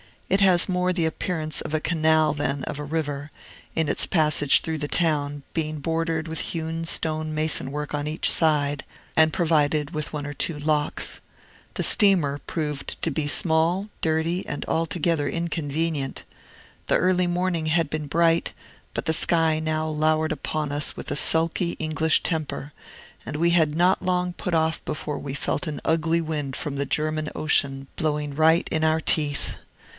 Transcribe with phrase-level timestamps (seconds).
[0.29, 3.29] It has more the appearance of a canal than of a river,
[3.75, 8.31] in its passage through the town, being bordered with hewn stone mason work on each
[8.31, 8.83] side,
[9.15, 11.19] and provided with one or two locks.
[11.75, 16.23] The steamer proved to be small, dirty, and altogether inconvenient.
[16.87, 18.53] The early morning had been bright;
[18.95, 22.71] but the sky now lowered upon us with a sulky English temper,
[23.25, 26.87] and we had not long put off before we felt an ugly wind from the
[26.87, 29.57] German Ocean blowing right in our teeth.